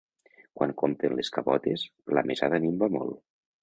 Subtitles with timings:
[0.59, 1.87] Quan compten les cabotes,
[2.19, 3.27] la mesada minva molt.